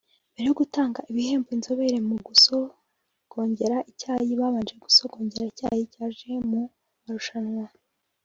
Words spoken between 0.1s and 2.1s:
Mbere yo gutanga ibihembo inzobere